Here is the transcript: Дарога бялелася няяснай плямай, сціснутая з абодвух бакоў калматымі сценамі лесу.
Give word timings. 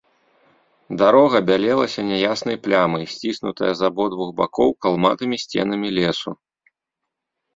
Дарога 0.99 1.39
бялелася 1.49 2.05
няяснай 2.11 2.57
плямай, 2.63 3.05
сціснутая 3.15 3.69
з 3.81 3.87
абодвух 3.89 4.29
бакоў 4.39 4.69
калматымі 4.85 5.39
сценамі 5.43 5.87
лесу. 6.01 6.31